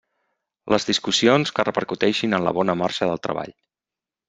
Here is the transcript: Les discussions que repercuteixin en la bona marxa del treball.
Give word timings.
Les 0.73 0.87
discussions 0.89 1.53
que 1.59 1.67
repercuteixin 1.69 2.35
en 2.39 2.49
la 2.49 2.55
bona 2.61 2.77
marxa 2.83 3.13
del 3.13 3.25
treball. 3.29 3.57